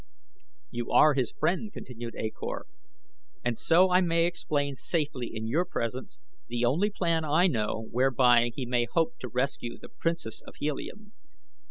[0.71, 2.65] "You are his friend," continued A Kor,
[3.45, 8.49] "and so I may explain safely in your presence the only plan I know whereby
[8.55, 11.11] he may hope to rescue the Princess of Helium.